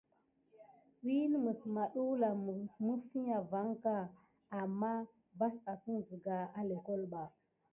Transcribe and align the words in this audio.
Wine 1.03 1.37
mis 1.45 1.61
madulanki 1.75 2.55
mifia 2.85 3.37
vaŋ 3.51 3.67
ka 3.83 3.95
amà 4.59 4.91
vas 5.39 5.55
asine 5.71 6.01
sika 6.09 6.35
à 6.57 6.59
léklole 6.69 7.07
ɓa. 7.13 7.23